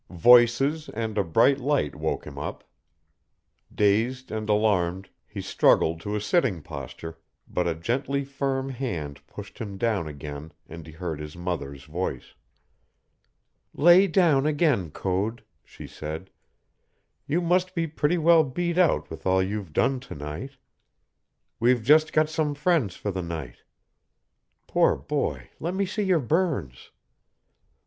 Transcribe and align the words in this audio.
Voices 0.09 0.89
and 0.89 1.15
a 1.15 1.23
bright 1.23 1.59
light 1.59 1.93
woke 1.93 2.25
him 2.25 2.39
up. 2.39 2.63
Dazed 3.71 4.31
and 4.31 4.49
alarmed, 4.49 5.11
he 5.27 5.41
struggled 5.41 6.01
to 6.01 6.15
a 6.15 6.19
sitting 6.19 6.63
posture, 6.63 7.19
but 7.47 7.67
a 7.67 7.75
gently 7.75 8.25
firm 8.25 8.69
hand 8.69 9.21
pushed 9.27 9.59
him 9.59 9.77
down 9.77 10.07
again 10.07 10.53
and 10.67 10.87
he 10.87 10.93
heard 10.93 11.19
his 11.19 11.37
mother's 11.37 11.83
voice. 11.83 12.33
"Lay 13.75 14.07
down 14.07 14.47
again, 14.47 14.89
Code," 14.89 15.43
she 15.63 15.85
said. 15.85 16.31
"You 17.27 17.39
must 17.39 17.75
be 17.75 17.85
pretty 17.85 18.17
well 18.17 18.43
beat 18.43 18.79
out 18.79 19.07
with 19.11 19.27
all 19.27 19.43
you've 19.43 19.71
done 19.71 19.99
to 19.99 20.15
night. 20.15 20.57
We've 21.59 21.83
just 21.83 22.11
got 22.11 22.27
some 22.27 22.55
friends 22.55 22.95
for 22.95 23.11
the 23.11 23.21
night. 23.21 23.57
Poor 24.65 24.95
boy, 24.95 25.51
let 25.59 25.75
me 25.75 25.85
see 25.85 26.01
your 26.01 26.19
burns!" 26.19 26.89